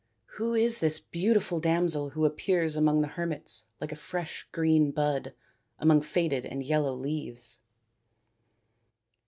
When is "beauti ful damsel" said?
0.99-2.09